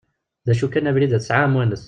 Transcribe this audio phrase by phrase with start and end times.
[0.45, 1.79] D acu kan abrid-a tesɛa amwanes.